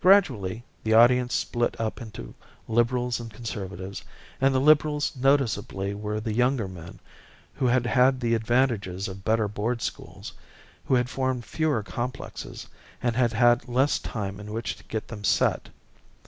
Gradually 0.00 0.64
that 0.82 0.94
audience 0.94 1.34
split 1.34 1.78
up 1.78 2.00
into 2.00 2.34
liberals 2.68 3.20
and 3.20 3.30
conservatives; 3.30 4.02
and 4.40 4.54
the 4.54 4.60
liberals 4.62 5.14
noticeably 5.14 5.92
were 5.92 6.20
the 6.20 6.32
younger 6.32 6.66
men 6.66 7.00
who 7.52 7.66
had 7.66 7.84
had 7.84 8.18
the 8.20 8.34
advantages 8.34 9.08
of 9.08 9.26
better 9.26 9.46
board 9.46 9.82
schools, 9.82 10.32
who 10.86 10.94
had 10.94 11.10
formed 11.10 11.44
fewer 11.44 11.82
complexes 11.82 12.66
and 13.02 13.14
had 13.14 13.34
had 13.34 13.68
less 13.68 13.98
time 13.98 14.40
in 14.40 14.54
which 14.54 14.74
to 14.76 14.84
get 14.84 15.06
them 15.08 15.22
set. 15.22 15.68